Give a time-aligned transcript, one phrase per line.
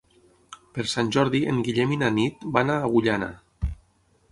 [0.77, 3.31] Per Sant Jordi en Guillem i na Nit van a Agullana.